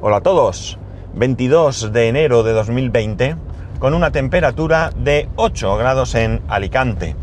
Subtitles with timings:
[0.00, 0.78] Hola a todos.
[1.14, 3.34] 22 de enero de 2020
[3.80, 7.16] con una temperatura de 8 grados en Alicante.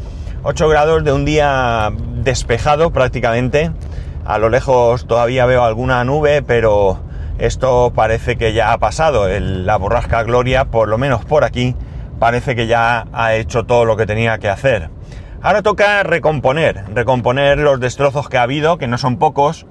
[0.44, 3.72] 8 grados de un día despejado prácticamente.
[4.26, 7.00] A lo lejos todavía veo alguna nube, pero
[7.38, 9.30] esto parece que ya ha pasado.
[9.40, 11.78] la borrasca Gloria, por lo menos por aquí,
[12.20, 14.90] parece que ya ha hecho todo lo que tenía que hacer.
[15.42, 19.66] Ahora toca recomponer, recomponer los destrozos que ha habido, que no son pocos,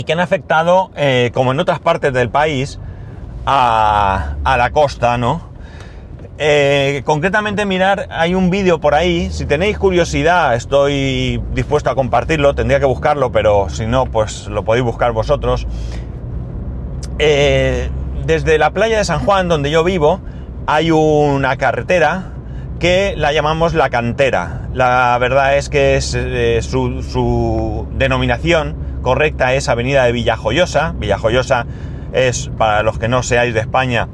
[0.00, 2.78] y que han afectado, eh, como en otras partes del país,
[3.44, 5.50] a, la costa, ¿no?
[6.38, 12.54] Eh, concretamente mirar, hay un vídeo por ahí, si tenéis curiosidad estoy dispuesto a compartirlo,
[12.54, 15.66] tendría que buscarlo, pero si no, pues lo podéis buscar vosotros.
[17.18, 17.90] Eh,
[18.24, 20.20] desde la playa de San Juan, donde yo vivo,
[20.66, 22.32] hay una carretera
[22.78, 24.62] que la llamamos la cantera.
[24.72, 26.16] La verdad es que es,
[26.64, 30.94] su, su denominación correcta es Avenida de Villajoyosa.
[30.96, 31.66] Villajoyosa
[32.12, 34.08] es, para los que no seáis de España,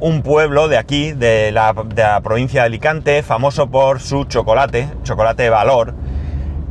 [0.00, 1.74] un pueblo de aquí, de la,
[2.22, 5.94] provincia de Alicante, famoso por su chocolate, chocolate de valor.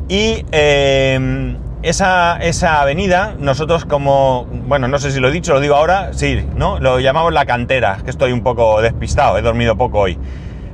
[0.07, 5.59] Y em, esa, esa, avenida, nosotros como, bueno, no sé si lo he dicho, lo
[5.59, 6.79] digo ahora, sí, ¿no?
[6.79, 10.17] Lo llamamos la cantera, que estoy un poco despistado, he dormido poco hoy.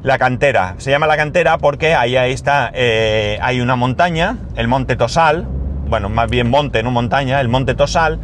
[0.04, 4.68] La cantera, se llama la cantera porque ahí, ahí está, eh, hay una montaña, el
[4.68, 5.48] Monte Tosal,
[5.94, 8.18] bueno, más bien monte, no montaña, el Monte Tosal,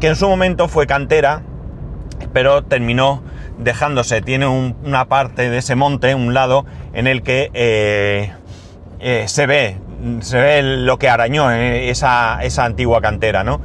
[0.00, 1.42] que en su momento fue cantera,
[2.32, 3.22] pero terminó
[3.58, 8.32] dejándose, tiene una parte de ese monte, un lado, en el que eh,
[9.00, 9.76] eh, se ve,
[10.20, 13.60] se ve lo que arañó eh, esa, esa, antigua cantera, ¿no?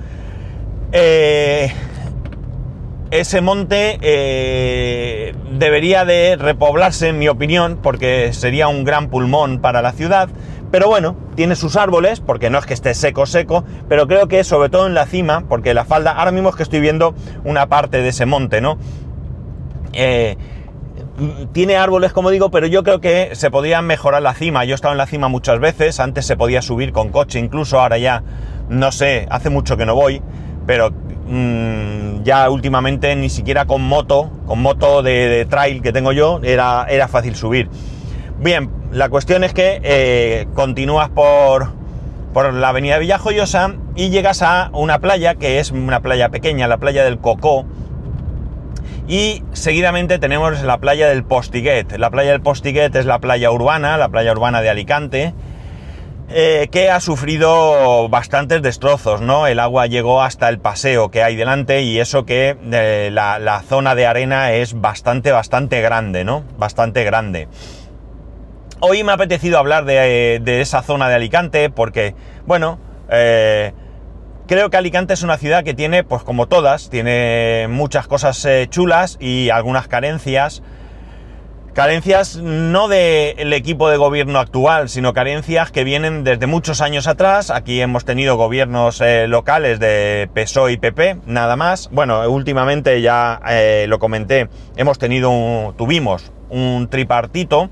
[0.91, 1.71] ese
[3.39, 10.27] monte debería de repoblarse, en mi opinión, porque sería un gran pulmón para la ciudad,
[10.71, 14.43] pero bueno, tiene sus árboles, porque no es que esté seco, seco, pero creo que
[14.43, 17.67] sobre todo en la cima, porque la falda, ahora mismo es que estoy viendo una
[17.67, 18.77] parte de ese monte, ¿no?
[19.93, 20.37] Eh,
[21.53, 24.65] tiene árboles, como digo, pero yo creo que se podría mejorar la cima.
[24.65, 27.79] Yo he estado en la cima muchas veces, antes se podía subir con coche incluso,
[27.79, 28.23] ahora ya,
[28.69, 30.21] no sé, hace mucho que no voy,
[30.65, 36.41] pero mm, ya últimamente ni siquiera con moto, con moto de, trail que tengo yo,
[36.43, 37.69] era, era fácil subir.
[38.37, 41.73] Bien, la cuestión es que eh, continúas por,
[42.33, 46.77] por la avenida Villajoyosa y llegas a una playa que es una playa pequeña, la
[46.77, 47.65] playa del Cocó.
[49.05, 51.97] Y seguidamente tenemos la playa del Postiguet.
[51.97, 55.33] La playa del Postiguet es la playa urbana, la playa urbana de Alicante,
[56.29, 59.45] eh, que ha sufrido bastantes destrozos, ¿no?
[59.45, 63.61] El agua llegó hasta el paseo que hay delante y eso que eh, la, la,
[63.61, 66.43] zona de arena es bastante, bastante grande, ¿no?
[66.57, 67.49] Bastante grande.
[68.81, 72.13] Hoy me ha apetecido hablar de, esa zona de Alicante porque,
[72.45, 72.77] bueno,
[73.09, 73.71] eh,
[74.47, 78.67] creo que Alicante es una ciudad que tiene, pues como todas, tiene muchas cosas eh,
[78.69, 80.61] chulas y algunas carencias.
[81.73, 87.51] Carencias no del equipo de gobierno actual, sino carencias que vienen desde muchos años atrás.
[87.51, 91.89] Aquí hemos tenido gobiernos eh, locales de PSOE y PP, nada más.
[91.93, 93.39] Bueno, últimamente ya
[93.87, 97.69] lo comenté, hemos tenido, tuvimos un tripartito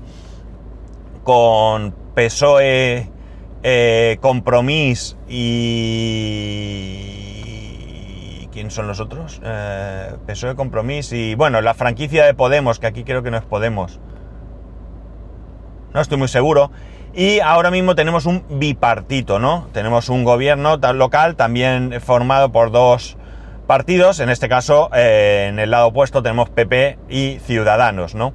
[1.24, 3.10] con PSOE,
[3.62, 5.40] eh, Compromís y...
[8.52, 9.40] ¿Quién son los otros?
[9.42, 11.34] Eh, PSOE, Compromís y...
[11.34, 13.98] Bueno, la franquicia de Podemos, que aquí creo que no es Podemos.
[15.92, 16.70] No estoy muy seguro.
[17.14, 19.68] Y ahora mismo tenemos un bipartito, ¿no?
[19.72, 23.16] Tenemos un gobierno local también formado por dos
[23.66, 24.20] partidos.
[24.20, 28.34] En este caso, eh, en el lado opuesto tenemos PP y Ciudadanos, ¿no?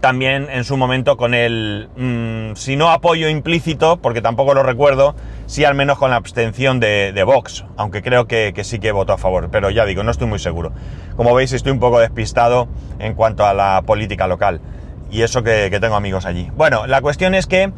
[0.00, 5.14] También en su momento con el, mm, si no apoyo implícito, porque tampoco lo recuerdo,
[5.46, 9.18] sí al menos con la abstención de, Vox, aunque creo que, sí que votó a
[9.18, 10.72] favor, pero ya digo, no estoy muy seguro.
[11.16, 12.68] Como veis, estoy un poco despistado
[12.98, 14.60] en cuanto a la política local,
[15.10, 16.50] y eso que, tengo amigos allí.
[16.56, 17.72] Bueno, la cuestión es que,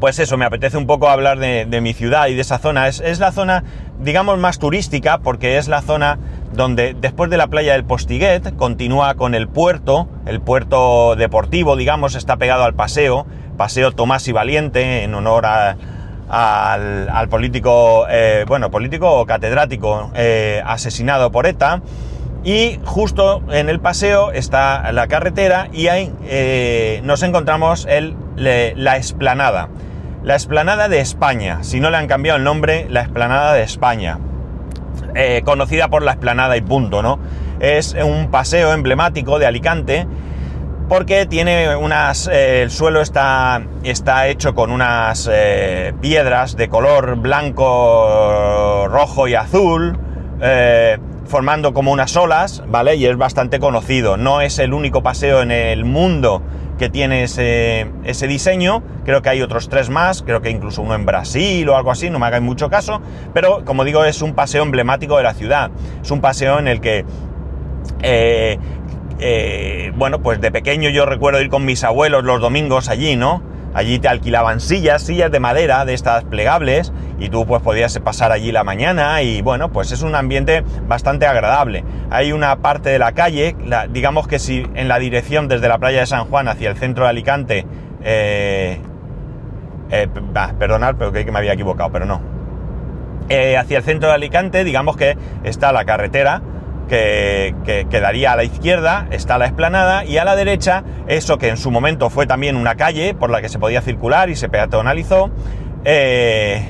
[0.00, 2.88] pues eso, me apetece un poco hablar de, mi ciudad y de esa zona.
[2.88, 3.64] Es, es la zona,
[4.00, 6.18] digamos, más turística, porque es la zona
[6.56, 12.14] donde después de la playa del Postiguet continúa con el puerto, el puerto deportivo, digamos,
[12.14, 13.26] está pegado al paseo,
[13.56, 21.30] paseo Tomás y Valiente, en honor al, político, eh, bueno, político o catedrático eh, asesinado
[21.30, 21.82] por ETA.
[22.42, 28.96] Y justo en el paseo está la carretera y ahí eh, nos encontramos el, la
[28.96, 29.68] esplanada.
[30.22, 31.58] La esplanada de España.
[31.62, 34.18] Si no le han cambiado el nombre, la esplanada de España.
[35.18, 37.18] Eh, conocida por la esplanada y punto, ¿no?
[37.58, 40.06] Es un paseo emblemático de Alicante
[40.90, 42.28] porque tiene unas...
[42.28, 49.34] Eh, el suelo está, está hecho con unas eh, piedras de color blanco, rojo y
[49.34, 49.98] azul,
[51.26, 52.96] formando como unas olas, ¿vale?
[52.96, 54.18] Y es bastante conocido.
[54.18, 56.42] No es el único paseo en el mundo
[56.78, 57.86] que tiene ese,
[58.28, 58.82] diseño.
[59.04, 62.10] Creo que hay otros tres más, creo que incluso uno en Brasil o algo así,
[62.10, 63.00] no me hagáis mucho caso.
[63.32, 65.70] Pero como digo, es un paseo emblemático de la ciudad.
[66.02, 67.04] Es un paseo en el que...
[68.02, 68.58] Eh,
[69.18, 73.42] eh, bueno, pues de pequeño yo recuerdo ir con mis abuelos los domingos allí, ¿no?
[73.72, 78.32] Allí te alquilaban sillas, sillas de madera, de estas plegables, y tú pues podías pasar
[78.32, 81.84] allí la mañana y bueno, pues es un ambiente bastante agradable.
[82.10, 83.56] Hay una parte de la calle,
[83.90, 87.04] digamos que si en la dirección desde la playa de San Juan hacia el centro
[87.04, 87.66] de Alicante,
[88.02, 88.78] eh,
[89.90, 90.08] eh,
[90.58, 90.78] pero
[91.12, 92.20] que me había equivocado, pero no.
[93.28, 96.42] Eh, hacia el centro de Alicante, digamos que está la carretera,
[96.88, 101.56] que, quedaría a la izquierda, está la explanada y a la derecha, eso que en
[101.56, 105.30] su momento fue también una calle por la que se podía circular y se peatonalizó,
[105.84, 106.62] eh,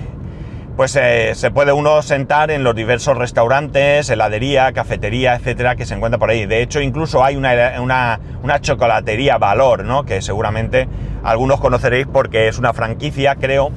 [0.77, 5.95] pues eh, se puede uno sentar en los diversos restaurantes, heladería, cafetería, etcétera, que se
[5.95, 6.45] encuentra por ahí.
[6.45, 10.05] De hecho, incluso hay una, una, una chocolatería Valor, ¿no?
[10.05, 10.87] Que seguramente
[11.25, 13.73] algunos conoceréis porque es una franquicia, creo,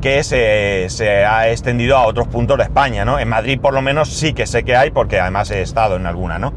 [0.00, 3.18] que se, ha extendido a otros puntos de España, ¿no?
[3.18, 6.06] En Madrid por lo menos sí que sé que hay, porque además he estado en
[6.06, 6.54] alguna, ¿no?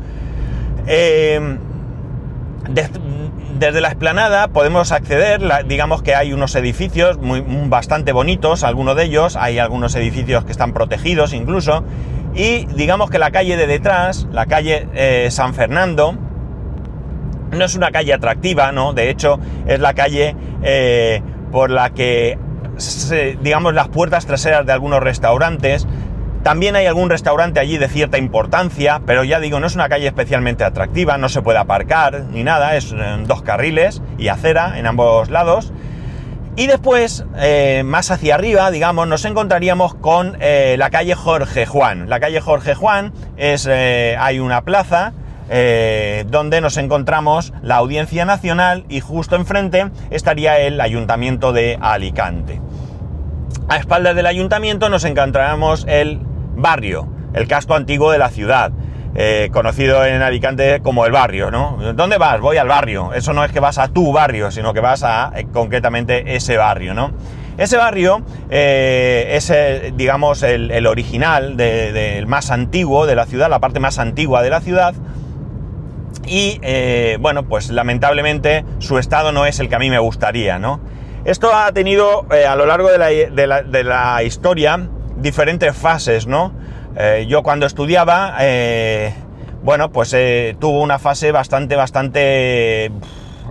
[0.88, 1.58] Eh,
[2.70, 9.06] desde la explanada podemos acceder, digamos que hay unos edificios muy, bastante bonitos, algunos de
[9.06, 11.84] ellos, hay algunos edificios que están protegidos incluso,
[12.34, 16.16] y digamos que la calle de detrás, la calle eh, San Fernando,
[17.52, 18.94] no es una calle atractiva, ¿no?
[18.94, 21.22] De hecho, es la calle eh,
[21.52, 22.38] por la que
[23.42, 25.88] digamos, las puertas traseras de algunos restaurantes.
[26.44, 30.08] También hay algún restaurante allí de cierta importancia, pero ya digo, no es una calle
[30.08, 32.94] especialmente atractiva, no se puede aparcar ni nada, es
[33.28, 35.72] dos carriles y acera en ambos lados.
[36.56, 42.10] Y después, eh, más hacia arriba, digamos, nos encontraríamos con eh, la calle Jorge Juan.
[42.10, 45.14] La calle Jorge Juan es, eh, hay una plaza
[45.54, 52.62] eh, donde nos encontramos la Audiencia Nacional y justo enfrente estaría el Ayuntamiento de Alicante.
[53.68, 56.20] A espaldas del ayuntamiento nos encontramos el
[56.62, 58.72] barrio, el casco antiguo de la ciudad.
[59.14, 61.78] Eh, conocido en Alicante como el barrio, ¿no?
[61.94, 62.40] ¿Dónde vas?
[62.40, 63.14] Voy al barrio.
[63.14, 66.56] Eso no es que vas a tu barrio, sino que vas a eh, concretamente ese
[66.56, 67.12] barrio, ¿no?
[67.58, 69.54] Ese barrio es,
[69.96, 74.62] digamos, el, original, del más antiguo de la ciudad, la parte más antigua de la
[74.62, 74.96] ciudad,
[76.26, 80.60] y eh, bueno, pues lamentablemente su estado no es el que a mí me gustaría,
[80.60, 80.80] ¿no?
[81.26, 82.98] Esto ha tenido eh, a lo largo de
[83.84, 84.88] la, historia
[85.22, 86.52] diferentes fases, ¿no?
[86.98, 88.38] Eh, yo cuando estudiaba,
[89.64, 90.16] bueno, pues
[90.60, 92.92] tuvo una fase bastante, bastante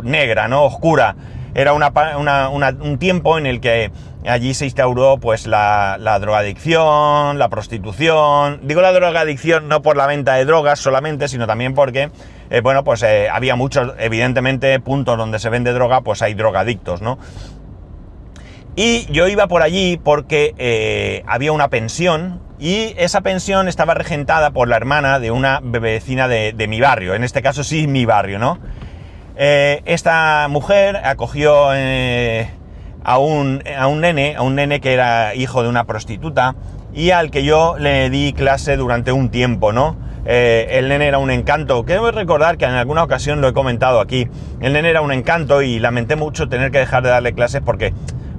[0.03, 0.65] negra, ¿no?
[0.65, 1.17] Oscura.
[1.55, 3.91] Era un tiempo en el que
[4.27, 8.61] allí se instauró pues la, la, drogadicción, la prostitución.
[8.63, 12.11] Digo la drogadicción no por la venta de drogas solamente, sino también porque
[12.51, 17.01] eh, bueno, pues eh, había muchos, evidentemente, puntos donde se vende droga, pues hay drogadictos,
[17.01, 17.17] ¿no?
[18.77, 24.51] Y yo iba por allí porque eh, había una pensión y esa pensión estaba regentada
[24.51, 28.39] por la hermana de una vecina de, mi barrio, en este caso sí mi barrio,
[28.39, 28.59] ¿no?
[29.43, 35.71] esta mujer acogió a, un, a un nene, a un nene que era hijo de
[35.71, 36.57] una prostituta
[36.93, 39.97] y al que yo le di clase durante un tiempo, ¿no?
[40.27, 41.85] Eh, el nene era un encanto.
[41.85, 44.29] Quiero recordar que en alguna ocasión lo he comentado aquí.
[44.61, 47.93] El nene era un encanto y lamenté mucho tener que dejar de darle clases porque,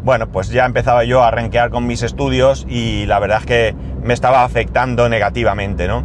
[0.03, 3.75] bueno, pues ya empezaba yo a arranquear con mis estudios y la verdad es que
[4.03, 6.03] me estaba afectando negativamente, ¿no?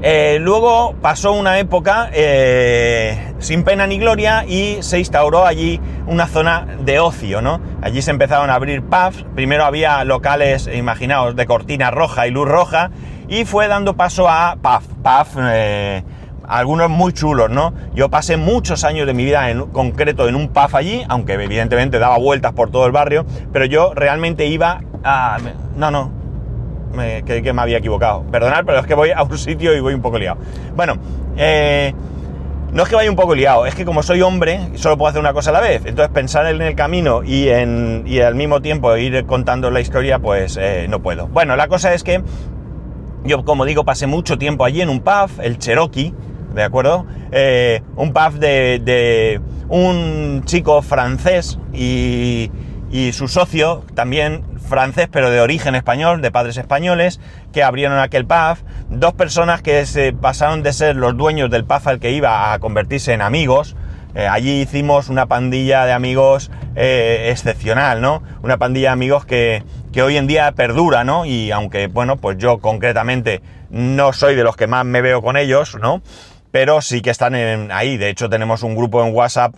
[0.00, 6.28] Eh, luego pasó una época eh, sin pena ni gloria y se instauró allí una
[6.28, 7.60] zona de ocio, ¿no?
[7.82, 12.46] Allí se empezaron a abrir pubs, primero había locales, imaginaos, de cortina roja y luz
[12.46, 12.92] roja,
[13.26, 14.84] y fue dando paso a PAF.
[15.02, 16.04] PAF, eh,
[16.48, 17.74] algunos muy chulos, ¿no?
[17.94, 21.98] Yo pasé muchos años de mi vida en concreto en un PAF allí, aunque evidentemente
[21.98, 25.38] daba vueltas por todo el barrio, pero yo realmente iba a...
[25.76, 26.10] No, no,
[26.94, 28.22] me, que, me había equivocado.
[28.30, 30.38] Perdonad, pero es que voy a un sitio y voy un poco liado.
[30.74, 30.96] Bueno,
[31.36, 31.92] eh,
[32.72, 35.20] no es que vaya un poco liado, es que como soy hombre, solo puedo hacer
[35.20, 35.82] una cosa a la vez.
[35.84, 40.18] Entonces pensar en el camino y, en, y al mismo tiempo ir contando la historia,
[40.18, 41.28] pues eh, no puedo.
[41.28, 42.22] Bueno, la cosa es que
[43.24, 46.14] yo, como digo, pasé mucho tiempo allí en un pub, el Cherokee,
[46.58, 47.06] ¿de acuerdo?
[47.30, 52.50] Eh, un pub de, un chico francés y,
[53.12, 57.20] su socio, también francés, pero de origen español, de padres españoles,
[57.52, 58.58] que abrieron aquel pub.
[58.90, 62.58] Dos personas que se pasaron de ser los dueños del pub al que iba a
[62.58, 63.76] convertirse en amigos.
[64.14, 68.22] Eh, allí hicimos una pandilla de amigos eh, excepcional, ¿no?
[68.42, 69.62] Una pandilla de amigos que,
[69.92, 71.24] que hoy en día perdura, ¿no?
[71.24, 75.36] Y aunque, bueno, pues yo concretamente no soy de los que más me veo con
[75.36, 76.02] ellos, ¿no?
[76.50, 77.34] Pero sí que están
[77.70, 77.96] ahí.
[77.96, 79.56] De hecho, tenemos un grupo en WhatsApp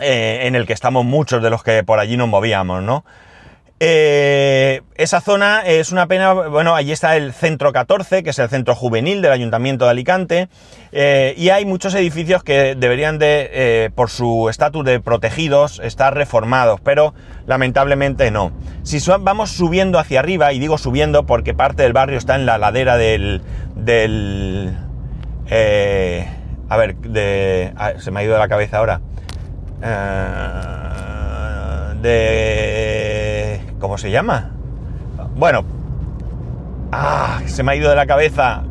[0.00, 3.04] eh, en el que estamos muchos de los que por allí nos movíamos, ¿no?
[3.80, 8.48] Eh, esa zona es una pena, bueno, allí está el Centro 14, que es el
[8.48, 10.48] centro juvenil del Ayuntamiento de Alicante,
[10.90, 16.12] eh, y hay muchos edificios que deberían de, eh, por su estatus de protegidos, estar
[16.12, 17.14] reformados, pero
[17.46, 18.50] lamentablemente no.
[18.82, 22.58] Si vamos subiendo hacia arriba, y digo subiendo porque parte del barrio está en la
[22.58, 23.42] ladera del...
[23.76, 24.87] del
[25.50, 29.00] a ver, de, se me ha ido de la cabeza ahora.
[32.02, 34.50] de ¿Cómo se llama?
[35.36, 35.64] Bueno.
[36.90, 37.40] ¡Ah!
[37.46, 38.64] Se me ha ido de la cabeza.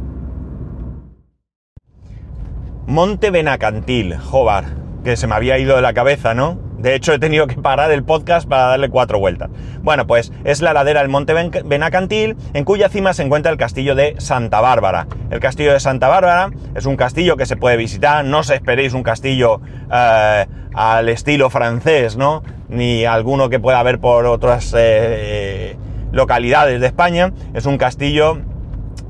[2.86, 4.66] Monte Benacantil, Jobar.
[5.04, 6.67] Que se me había ido de la cabeza, ¿no?
[6.78, 9.50] De hecho, he tenido que parar el podcast para darle cuatro vueltas.
[9.82, 11.34] Bueno, pues es la ladera del Monte
[11.66, 15.08] Benacantil, en cuya cima se encuentra el castillo de Santa Bárbara.
[15.32, 18.94] El castillo de Santa Bárbara es un castillo que se puede visitar, no os esperéis
[18.94, 19.60] un castillo
[19.92, 22.44] eh, al estilo francés, ¿no?
[22.70, 25.76] Ni alguno que pueda haber por otras eh,
[26.12, 27.34] localidades de España.
[27.56, 28.40] Es un castillo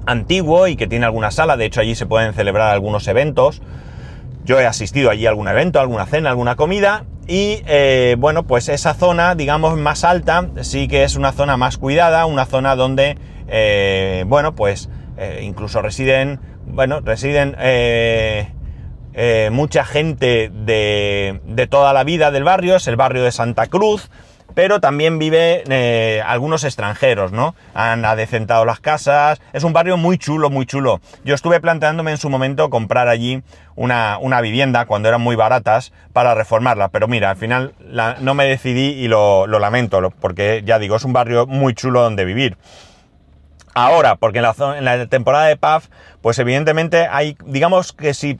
[0.05, 3.61] antiguo y que tiene alguna sala, de hecho allí se pueden celebrar algunos eventos.
[4.47, 8.69] Yo he asistido allí a algún evento, alguna cena, alguna comida y eh, bueno, pues
[8.69, 13.17] esa zona, digamos, más alta, sí que es una zona más cuidada, una zona donde,
[13.49, 14.89] eh, bueno, pues
[15.41, 22.95] incluso residen, bueno, residen eh, mucha gente de, toda la vida del barrio, es el
[22.95, 24.09] barrio de Santa Cruz,
[24.57, 27.53] pero también vive eh, algunos extranjeros, ¿no?
[27.75, 30.99] Han adecentado las casas, es un barrio muy chulo, muy chulo.
[31.23, 33.43] Yo estuve planteándome en su momento comprar allí
[33.75, 37.75] una, vivienda cuando eran muy baratas para reformarla, pero mira, al final
[38.19, 42.25] no me decidí y lo, lamento, porque ya digo, es un barrio muy chulo donde
[42.25, 42.57] vivir.
[43.75, 45.85] Ahora, porque en la, en la temporada de PAF,
[46.23, 48.39] pues evidentemente hay, digamos que si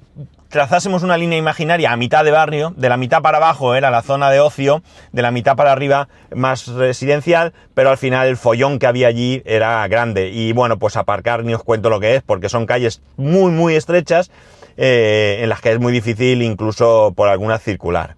[0.50, 4.02] trazásemos una línea imaginaria a mitad de barrio, de la mitad para abajo era la
[4.02, 8.80] zona de ocio, de la mitad para arriba más residencial, pero al final el follón
[8.80, 10.30] que había allí era grande.
[10.30, 13.76] Y bueno, pues aparcar ni os cuento lo que es, porque son calles muy, muy
[13.76, 14.32] estrechas,
[14.78, 18.16] eh, en las que es muy difícil incluso por alguna circular.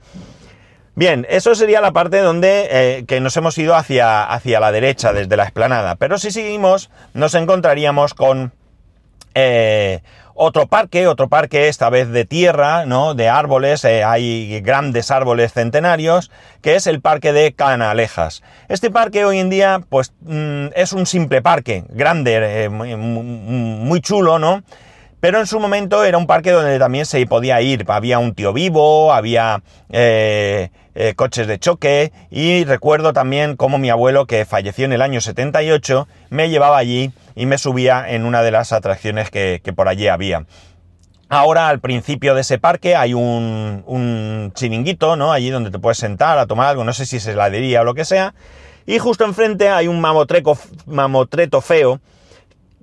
[0.95, 5.13] Bien, eso sería la parte donde eh, que nos hemos ido hacia, hacia la derecha,
[5.13, 5.95] desde la explanada.
[5.95, 8.51] Pero si seguimos, nos encontraríamos con
[9.35, 10.01] eh,
[10.41, 13.13] otro parque, otro parque esta vez de tierra, ¿no?
[13.13, 16.31] De árboles, eh, hay grandes árboles centenarios,
[16.61, 18.41] que es el parque de Canalejas.
[18.69, 24.39] Este parque hoy en día, pues, mm, es un simple parque, grande, eh, muy, chulo,
[24.39, 24.63] ¿no?
[25.19, 27.85] Pero en su momento era un parque donde también se podía ir.
[27.87, 30.69] Había un tío vivo, había eh,
[31.15, 36.07] coches de choque y recuerdo también como mi abuelo, que falleció en el año 78,
[36.29, 40.45] me llevaba allí y me subía en una de las atracciones que, por allí había.
[41.29, 45.31] Ahora al principio de ese parque hay un, un, chiringuito, ¿no?
[45.31, 47.93] Allí donde te puedes sentar a tomar algo, no sé si es heladería o lo
[47.93, 48.33] que sea.
[48.85, 52.01] Y justo enfrente hay un mamotreto feo.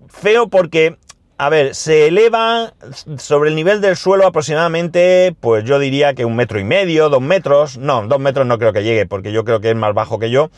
[0.09, 0.97] Feo porque,
[1.39, 2.73] a ver, se eleva
[3.19, 7.21] sobre el nivel del suelo aproximadamente, pues yo diría que un metro y medio, dos
[7.21, 7.77] metros.
[7.77, 10.31] No, dos metros no creo que llegue porque yo creo que es más bajo que
[10.31, 10.51] yo.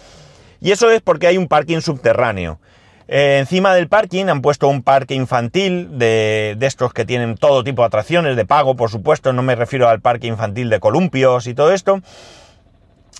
[0.61, 2.61] Y eso es porque hay un parking subterráneo.
[3.08, 7.64] Eh, encima del parking han puesto un parque infantil de, de, estos que tienen todo
[7.64, 11.47] tipo de atracciones, de pago, por supuesto, no me refiero al parque infantil de columpios
[11.47, 12.02] y todo esto.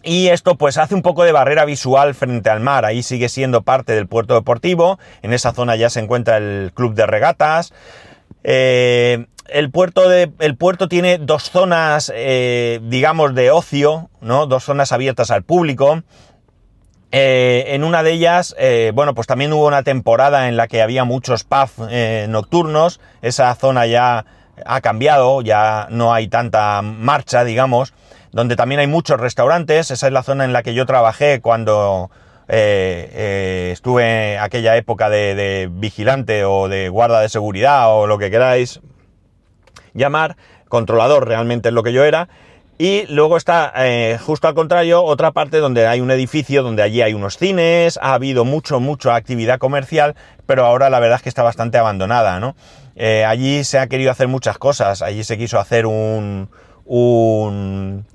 [0.03, 3.63] Y esto pues hace un poco de barrera visual frente al mar, ahí sigue siendo
[3.63, 7.73] parte del puerto deportivo, en esa zona ya se encuentra el club de regatas.
[8.45, 14.47] Eh, el, puerto de, el puerto tiene dos zonas, eh, digamos, de ocio, ¿no?
[14.47, 16.03] Dos zonas abiertas al público.
[17.11, 18.55] Eh, en una de ellas,
[18.95, 21.73] bueno, pues también hubo una temporada en la que había muchos pubs
[22.29, 23.01] nocturnos.
[23.23, 24.27] Esa zona ya
[24.65, 27.95] ha cambiado, ya no hay tanta marcha, digamos.
[28.33, 29.91] Donde también hay muchos restaurantes.
[29.91, 32.11] Esa es la zona en la que yo trabajé cuando
[32.49, 38.81] estuve en aquella época de, vigilante o de guarda de seguridad o lo que queráis
[39.95, 40.37] llamar.
[40.69, 42.29] Controlador realmente es lo que yo era.
[42.81, 47.03] Y luego está, eh, justo al contrario, otra parte donde hay un edificio, donde allí
[47.03, 50.15] hay unos cines, ha habido mucho, mucha actividad comercial,
[50.47, 52.55] pero ahora la verdad es que está bastante abandonada, ¿no?
[52.95, 56.51] Eh, allí se ha querido hacer muchas cosas, allí se quiso hacer un,
[56.85, 58.07] un,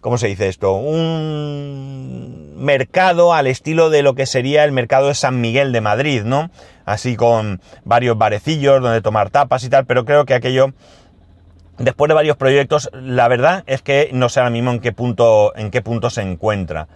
[0.00, 0.74] ¿cómo se dice esto?
[0.74, 6.22] Un mercado al estilo de lo que sería el mercado de San Miguel de Madrid,
[6.24, 6.50] ¿no?
[6.84, 10.72] Así con varios barecillos donde tomar tapas y tal, pero creo que aquello
[11.78, 15.54] después de varios proyectos, la verdad es que no sé ahora mismo en qué punto,
[15.56, 16.88] en qué punto se encuentra.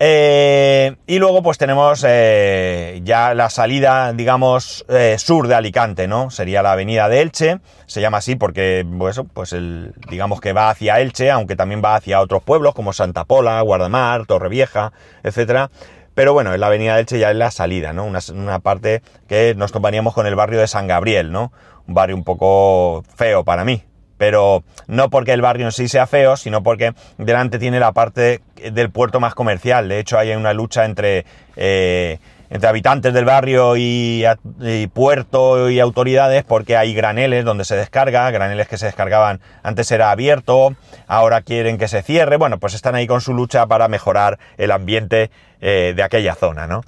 [0.00, 6.30] Eh, y luego pues tenemos eh, ya la salida, digamos, eh, sur de Alicante, ¿no?
[6.30, 10.70] Sería la avenida de Elche, se llama así porque, pues, pues el, digamos que va
[10.70, 14.92] hacia Elche, aunque también va hacia otros pueblos como Santa Pola, Guardamar, Torrevieja,
[15.24, 15.70] etcétera.
[16.14, 18.04] Pero bueno, en la avenida de Elche ya es la salida, ¿no?
[18.04, 21.52] Una, una parte que nos toparíamos con el barrio de San Gabriel, ¿no?
[21.88, 23.82] Un barrio un poco feo para mí,
[24.18, 28.42] pero no porque el barrio en sí sea feo, sino porque delante tiene la parte
[28.72, 29.88] del puerto más comercial.
[29.88, 31.24] De hecho, hay una lucha entre,
[31.56, 32.18] eh,
[32.50, 34.24] entre habitantes del barrio y,
[34.60, 39.90] y, puerto y autoridades porque hay graneles donde se descarga, graneles que se descargaban antes
[39.92, 40.74] era abierto,
[41.06, 42.36] ahora quieren que se cierre.
[42.36, 46.66] Bueno, pues están ahí con su lucha para mejorar el ambiente eh, de aquella zona,
[46.66, 46.82] ¿no?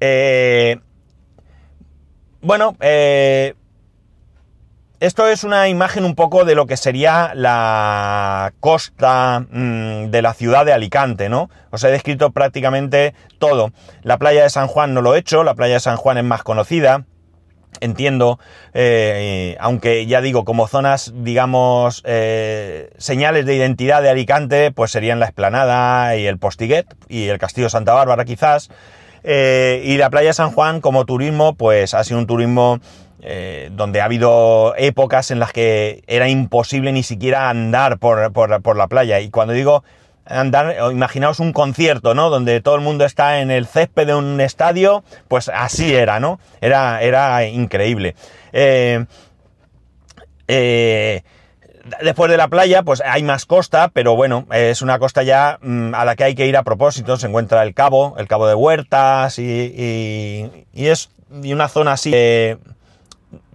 [0.00, 0.78] Eh,
[2.42, 3.54] bueno, eh,
[5.00, 10.34] esto es una imagen un poco de lo que sería la costa mmm, de la
[10.34, 11.50] ciudad de Alicante, ¿no?
[11.70, 13.72] Os he descrito prácticamente todo.
[14.02, 16.24] La playa de San Juan no lo he hecho, la playa de San Juan es
[16.24, 17.04] más conocida.
[17.80, 18.38] Entiendo,
[18.72, 25.20] eh, aunque ya digo, como zonas, digamos, eh, señales de identidad de Alicante, pues serían
[25.20, 28.70] la Esplanada y el Postiguet y el Castillo Santa Bárbara quizás.
[29.24, 32.78] Eh, y la playa de San Juan como turismo, pues ha sido un turismo
[33.22, 38.76] eh, donde ha habido épocas en las que era imposible ni siquiera andar por, por,
[38.76, 39.20] la playa.
[39.20, 39.84] Y cuando digo
[40.24, 42.30] andar, imaginaos un concierto, ¿no?
[42.30, 46.40] Donde todo el mundo está en el césped de un estadio, pues así era, ¿no?
[46.60, 48.16] Era, era increíble.
[48.52, 49.04] Eh,
[50.48, 51.22] eh,
[52.02, 55.94] después de la playa, pues hay más costa, pero bueno, es una costa ya mmm,
[55.94, 57.16] a la que hay que ir a propósito.
[57.16, 62.10] Se encuentra el cabo, el cabo de Huertas y, y, es una zona así.
[62.14, 62.56] Eh,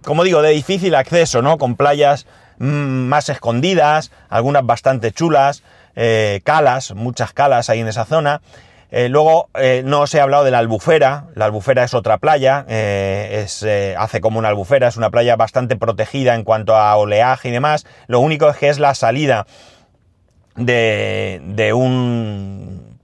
[0.04, 1.58] como digo, de difícil acceso, ¿no?
[1.58, 2.26] Con playas
[2.58, 2.66] mmm,
[3.08, 5.62] más escondidas, algunas bastante chulas,
[5.96, 8.40] eh, calas, muchas calas ahí en esa zona.
[8.90, 11.24] Eh, luego, eh, no os he hablado de la albufera.
[11.34, 13.66] La albufera es otra playa, es,
[13.96, 17.86] hace como una albufera, es una playa bastante protegida en cuanto a oleaje y demás.
[18.06, 19.46] Lo único es que es la salida
[20.56, 22.98] de, de un,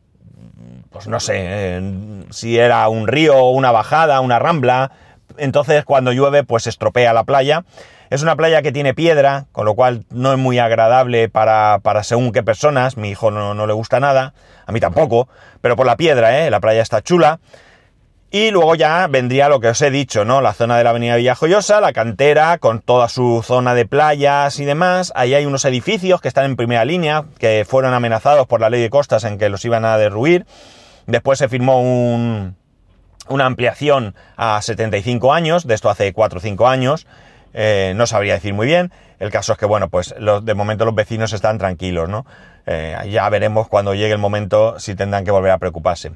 [0.91, 1.81] pues no sé,
[2.31, 4.91] si era un río, una bajada, una rambla,
[5.37, 7.65] entonces cuando llueve pues estropea la playa.
[8.11, 12.03] Es una playa que tiene piedra, con lo cual no es muy agradable para, para
[12.03, 12.97] según qué personas.
[12.97, 14.33] Mi hijo no, no, le gusta nada,
[14.67, 15.29] a mí tampoco,
[15.61, 16.51] pero por la piedra, ¿eh?
[16.51, 17.39] La playa está chula.
[18.31, 20.43] Y luego ya vendría lo que os he dicho, ¿no?
[20.43, 24.67] La zona de la avenida Villajoyosa, la cantera, con toda su zona de playas y
[24.67, 25.13] demás.
[25.15, 28.83] Ahí hay unos edificios que están en primera línea, que fueron amenazados por la ley
[28.83, 30.45] de costas en que los iban a derruir.
[31.07, 32.55] Después se firmó un,
[33.29, 37.07] una ampliación a 75 años, de esto hace 4 o 5 años,
[37.55, 38.93] eh, no sabría decir muy bien.
[39.19, 42.25] El caso es que, bueno, pues los, de momento los vecinos están tranquilos, ¿no?
[42.67, 46.13] Eh, ya veremos cuando llegue el momento si tendrán que volver a preocuparse.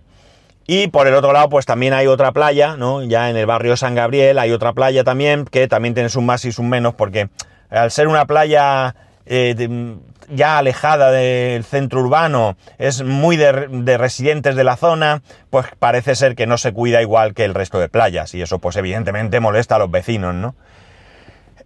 [0.67, 3.03] Y por el otro lado, pues también hay otra playa, ¿no?
[3.03, 6.45] Ya en el barrio San Gabriel hay otra playa también, que también tiene sus más
[6.45, 7.31] y sus menos, porque
[7.71, 8.95] al ser una playa
[9.27, 9.99] eh,
[10.35, 16.15] ya alejada del centro urbano, es muy de, de, residentes de la zona, pues parece
[16.15, 19.41] ser que no se cuida igual que el resto de playas, y eso pues evidentemente
[19.41, 20.55] molesta a los vecinos, ¿no?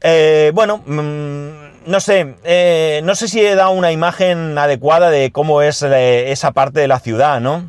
[0.03, 5.33] Eh, bueno, mmm, no sé, eh, no sé si he dado una imagen adecuada de
[5.33, 7.69] cómo es eh, esa parte de la ciudad, ¿no?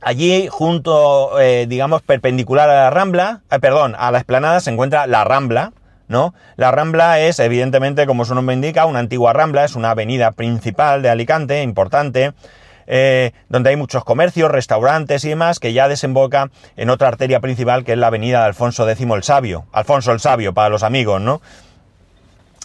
[0.00, 1.32] Allí, junto,
[1.66, 5.72] digamos, perpendicular a la Rambla, perdón, a la explanada se encuentra la Rambla,
[6.14, 6.32] ¿no?
[6.54, 11.02] La Rambla es, evidentemente, como su nombre indica, una antigua Rambla, es una avenida principal
[11.02, 12.32] de Alicante, importante,
[12.86, 17.82] eh, donde hay muchos comercios, restaurantes y demás, que ya desemboca en otra arteria principal
[17.82, 21.20] que es la avenida de Alfonso X el Sabio, Alfonso el Sabio para los amigos,
[21.20, 21.42] ¿no?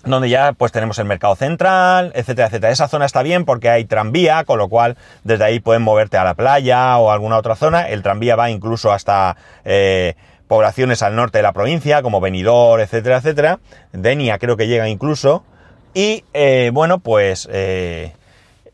[0.05, 2.71] donde ya pues tenemos el mercado central, etcétera, etcétera.
[2.71, 6.23] Esa zona está bien porque hay tranvía, con lo cual desde ahí pueden moverte a
[6.23, 7.89] la playa o a alguna otra zona.
[7.89, 9.35] El tranvía va incluso hasta
[9.65, 10.15] eh,
[10.49, 13.59] poblaciones al norte de la provincia, como Benidorm, etcétera, etcétera.
[13.93, 15.45] Denia creo que llega incluso.
[15.93, 18.13] Y eh, bueno, pues eh,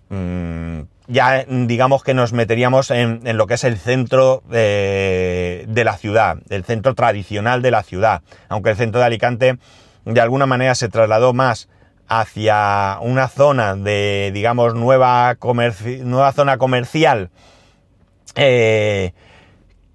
[0.09, 5.97] mmm, ya digamos que nos meteríamos en, lo que es el centro de, de la
[5.97, 8.21] ciudad, el centro tradicional de la ciudad.
[8.47, 9.57] Aunque el centro de Alicante
[10.05, 11.67] de alguna manera se trasladó más
[12.07, 15.35] hacia una zona de, digamos, nueva,
[16.03, 17.31] nueva zona comercial,
[18.35, 19.13] eh,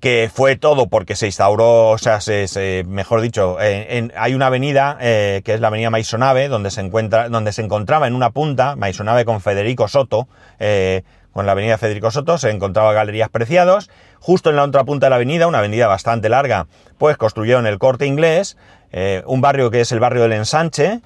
[0.01, 4.97] que fue todo porque se instauró, o sea, se, mejor dicho, en, hay una avenida
[5.01, 8.77] eh, que es la avenida Maisonave, donde se encuentra, donde se encontraba en una punta,
[8.77, 10.27] Maisonave con Federico Soto,
[10.59, 13.91] eh, con la avenida Federico Soto, se encontraba Galerías Preciados.
[14.19, 16.67] Justo en la otra punta de la avenida, una avenida bastante larga,
[16.99, 18.57] pues construyeron el corte inglés,
[18.93, 21.01] eh, un barrio que es el barrio del Ensanche,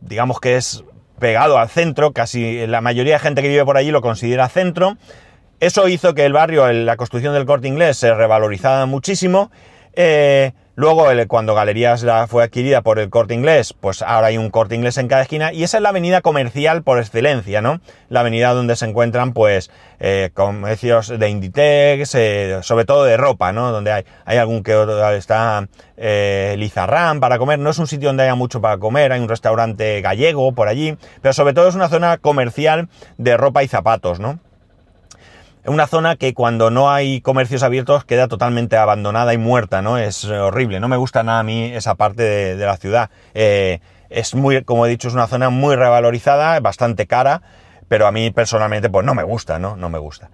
[0.00, 0.84] digamos que es
[1.18, 4.96] pegado al centro, casi la mayoría de gente que vive por allí lo considera centro.
[5.58, 9.50] Eso hizo que el barrio, la construcción del corte inglés, se revalorizara muchísimo.
[9.94, 14.74] Eh, luego, cuando Galerías fue adquirida por el corte inglés, pues ahora hay un corte
[14.74, 17.80] inglés en cada esquina y esa es la avenida comercial por excelencia, ¿no?
[18.10, 23.52] La avenida donde se encuentran, pues, eh, comercios de Inditex, eh, sobre todo de ropa,
[23.52, 23.72] ¿no?
[23.72, 24.74] Donde hay, hay algún que
[25.16, 25.66] está
[25.96, 27.58] Lizarrán para comer.
[27.58, 30.98] No es un sitio donde haya mucho para comer, hay un restaurante gallego por allí,
[31.22, 34.38] pero sobre todo es una zona comercial de ropa y zapatos, ¿no?
[35.66, 39.98] Una zona que cuando no hay comercios abiertos queda totalmente abandonada y muerta, ¿no?
[39.98, 43.10] Es horrible, no me gusta nada a mí esa parte de, la ciudad.
[43.34, 47.42] Eh, es muy, como he dicho, es una zona muy revalorizada, bastante cara,
[47.88, 49.76] pero a mí personalmente pues no me gusta, ¿no?
[49.76, 50.30] No me gusta.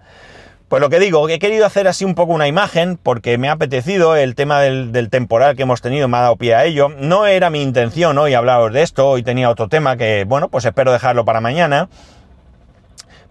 [0.67, 3.51] Pues lo que digo, he querido hacer así un poco una imagen porque me ha
[3.51, 6.89] apetecido el tema del, del, temporal que hemos tenido, me ha dado pie a ello.
[6.89, 10.65] No era mi intención hoy hablaros de esto, hoy tenía otro tema que, bueno, pues
[10.65, 11.89] espero dejarlo para mañana.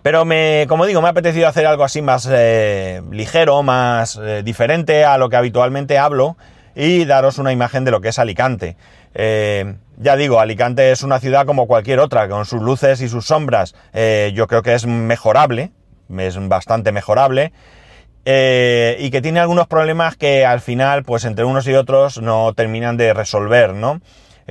[0.03, 4.43] Pero me, como digo, me ha apetecido hacer algo así más eh, ligero, más eh,
[4.45, 6.37] diferente a lo que habitualmente hablo
[6.75, 8.77] y daros una imagen de lo que es Alicante.
[9.15, 13.27] Eh, ya digo, Alicante es una ciudad como cualquier otra, con sus luces y sus
[13.27, 13.75] sombras.
[14.35, 15.71] yo creo que es mejorable,
[16.19, 17.53] es bastante mejorable.
[18.25, 22.97] y que tiene algunos problemas que al final, pues entre unos y otros, no terminan
[22.97, 24.01] de resolver, ¿no?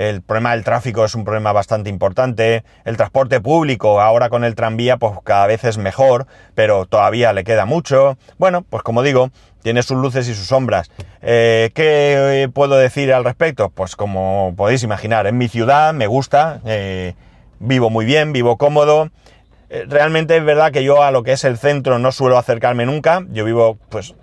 [0.10, 2.64] El problema del tráfico es un problema bastante importante.
[2.86, 7.44] El transporte público, ahora con el tranvía, pues cada vez es mejor, pero todavía le
[7.44, 8.18] queda mucho.
[8.40, 9.30] Bueno, pues como digo,
[9.62, 10.90] tiene sus luces y sus sombras.
[11.22, 13.70] Eh, ¿Qué puedo decir al respecto?
[13.70, 17.14] Pues como podéis imaginar, en mi ciudad me gusta, eh,
[17.60, 19.12] vivo muy bien, vivo cómodo.
[19.70, 22.88] Eh, realmente es verdad que yo a lo que es el centro no suelo acercarme
[22.88, 23.24] nunca.
[23.30, 24.16] Yo vivo, pues,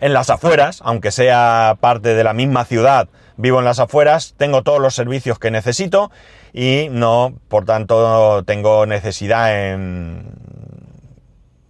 [0.00, 4.62] en las afueras, aunque sea parte de la misma ciudad, vivo en las afueras, tengo
[4.62, 6.10] todos los servicios que necesito
[6.52, 10.32] y no, por tanto, tengo necesidad en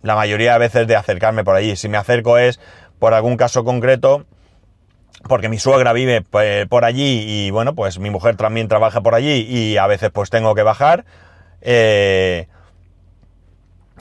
[0.03, 1.77] la mayoría de veces de acercarme por allí.
[1.77, 2.61] Si me acerco es
[2.99, 4.25] por algún caso concreto,
[5.29, 9.15] porque mi suegra vive pues, por allí y bueno, pues mi mujer también trabaja por
[9.15, 11.05] allí y a veces pues tengo que bajar.
[11.61, 12.49] Eh,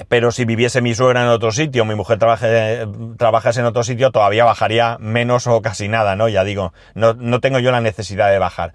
[0.07, 2.85] pero si viviese mi suegra en otro sitio, mi mujer trabaje,
[3.17, 6.27] trabajase en otro sitio, todavía bajaría menos o casi nada, ¿no?
[6.27, 8.73] Ya digo, no, no tengo yo la necesidad de bajar.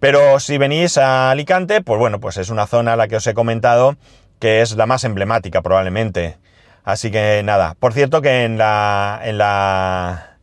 [0.00, 3.26] Pero si venís a Alicante, pues bueno, pues es una zona a la que os
[3.26, 3.96] he comentado
[4.38, 6.36] que es la más emblemática probablemente.
[6.84, 10.36] Así que nada, por cierto que en la, en la,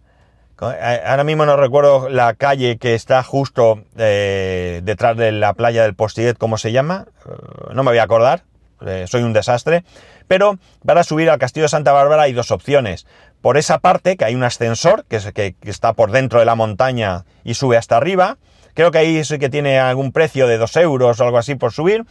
[0.58, 5.94] ahora mismo no recuerdo la calle que está justo eh, detrás de la playa del
[5.94, 7.06] Postillet, ¿cómo se llama?
[7.28, 7.32] Eh,
[7.74, 8.44] no me voy a acordar,
[8.86, 9.84] eh, soy un desastre.
[10.28, 13.06] Pero para subir al Castillo de Santa Bárbara hay dos opciones.
[13.42, 17.26] Por esa parte, que hay un ascensor que, que, está por dentro de la montaña
[17.44, 18.38] y sube hasta arriba.
[18.74, 21.74] Creo que ahí sí que tiene algún precio de dos euros o algo así por
[21.74, 22.06] subir.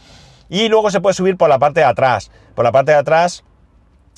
[0.49, 2.31] Y luego se puede subir por la parte de atrás.
[2.55, 3.43] Por la parte de atrás,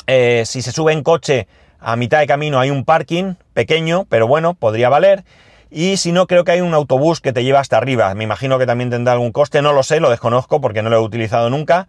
[0.07, 1.47] eh, si se sube en coche
[1.79, 5.23] a mitad de camino hay un parking pequeño, pero bueno, podría valer.
[5.69, 8.13] Y si no, creo que hay un autobús que te lleva hasta arriba.
[8.13, 10.97] Me imagino que también tendrá algún coste, no lo sé, lo desconozco porque no lo
[10.97, 11.87] he utilizado nunca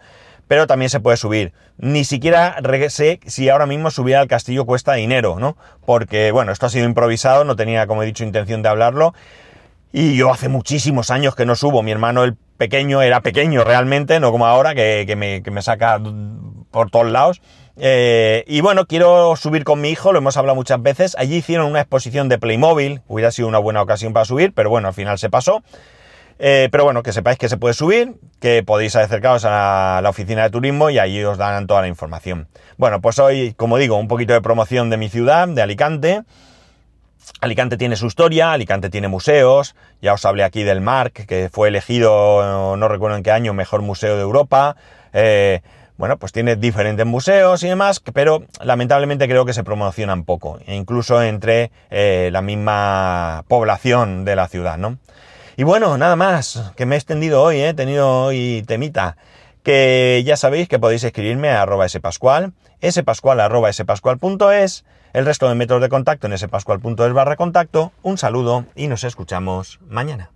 [0.48, 1.52] pero también se puede subir.
[1.78, 2.57] Ni siquiera
[2.88, 5.57] sé si ahora mismo subir al castillo cuesta dinero, ¿no?
[5.85, 9.14] Porque, bueno, esto ha sido improvisado, no tenía, como he dicho, intención de hablarlo.
[9.92, 11.83] Y yo hace muchísimos años que no subo.
[11.83, 16.00] Mi hermano, el pequeño, era pequeño realmente, no como ahora, que, me, saca
[16.70, 17.40] por todos lados.
[17.76, 21.16] Eh, y bueno, quiero subir con mi hijo, lo hemos hablado muchas veces.
[21.18, 24.88] Allí hicieron una exposición de Playmobil, hubiera sido una buena ocasión para subir, pero bueno,
[24.88, 25.62] al final se pasó.
[26.38, 30.42] Eh, pero bueno, que sepáis que se puede subir, que podéis acercaros a la oficina
[30.42, 32.48] de turismo y allí os dan toda la información.
[32.76, 36.22] Bueno, pues hoy, como digo, un poquito de promoción de mi ciudad, de Alicante.
[37.40, 41.68] Alicante tiene su historia, Alicante tiene museos, ya os hablé aquí del MARC, que fue
[41.68, 44.76] elegido, no recuerdo en qué año, mejor museo de Europa.
[45.12, 45.62] Eh,
[45.96, 51.22] bueno, pues tiene diferentes museos y demás, pero lamentablemente creo que se promocionan poco, incluso
[51.22, 54.98] entre eh, la misma población de la ciudad, ¿no?
[55.56, 57.68] Y bueno, nada más, que me he extendido hoy, ¿eh?
[57.68, 59.16] he tenido hoy temita.
[59.62, 65.54] Que ya sabéis que podéis escribirme a arroba spascual, spascual arroba spascual.es, el resto de
[65.54, 67.92] métodos de contacto en spascual.es barra contacto.
[68.02, 70.30] Un saludo y nos escuchamos mañana.